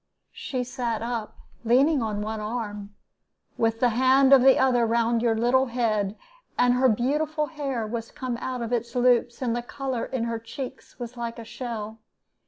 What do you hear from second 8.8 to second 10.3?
loops, and the color in